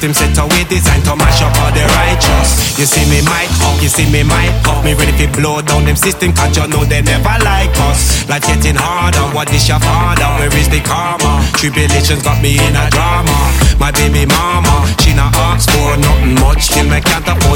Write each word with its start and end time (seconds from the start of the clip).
system 0.00 0.32
set 0.32 0.44
away 0.44 0.64
designed 0.64 1.04
to 1.04 1.14
mash 1.14 1.42
up 1.42 1.52
all 1.60 1.72
the 1.72 1.84
righteous. 2.00 2.78
You 2.78 2.86
see 2.86 3.04
me 3.12 3.20
might 3.28 3.52
oh, 3.60 3.76
up, 3.76 3.82
you 3.82 3.88
see 3.88 4.08
me 4.08 4.22
might 4.22 4.48
oh. 4.64 4.80
up. 4.80 4.84
Me 4.84 4.94
ready 4.94 5.12
to 5.12 5.28
blow 5.36 5.60
down 5.60 5.84
them 5.84 5.96
system, 5.96 6.32
cause 6.32 6.56
you 6.56 6.64
know 6.68 6.84
they 6.84 7.02
never 7.02 7.36
like 7.44 7.68
us. 7.84 8.24
Life 8.28 8.46
getting 8.48 8.76
harder, 8.76 9.20
what 9.36 9.52
is 9.52 9.68
your 9.68 9.80
father? 9.80 10.24
Where 10.40 10.52
is 10.56 10.68
the 10.72 10.80
karma? 10.80 11.44
Tribulations 11.60 12.22
got 12.22 12.40
me 12.40 12.56
in 12.56 12.72
a 12.72 12.88
drama. 12.88 13.36
My 13.76 13.90
baby 13.92 14.24
mama, 14.24 14.88
she 15.00 15.12
not 15.12 15.36
ask 15.36 15.68
for 15.68 15.96
nothing 15.96 16.36
much, 16.40 16.72
still 16.72 16.88
me 16.88 17.00
can't 17.00 17.26
afford 17.28 17.49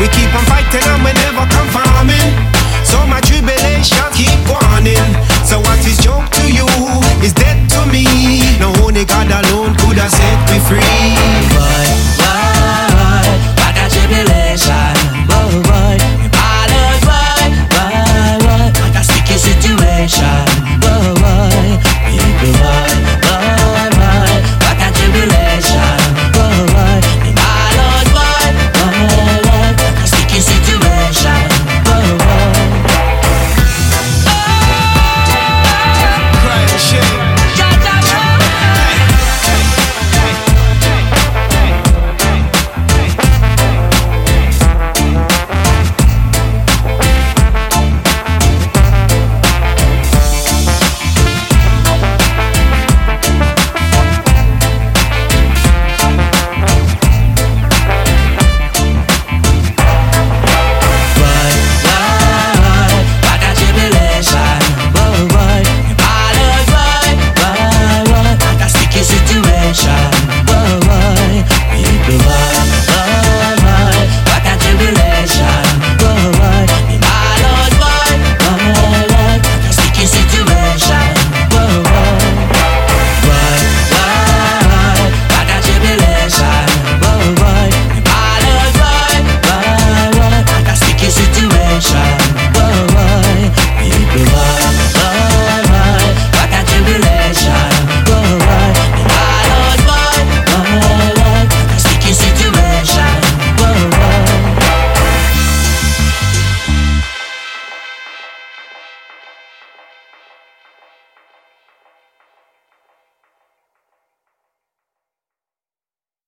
We 0.00 0.08
keep 0.08 0.34
on 0.34 0.44
fighting 0.46 0.93